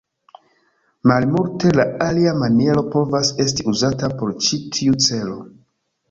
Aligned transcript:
Malmulte 1.09 1.73
la 1.79 1.83
alia 2.05 2.33
maniero 2.43 2.83
povas 2.95 3.29
esti 3.45 3.67
uzata 3.73 4.09
por 4.23 4.33
ĉi 4.47 4.59
tiu 4.79 4.97
celo. 5.09 5.37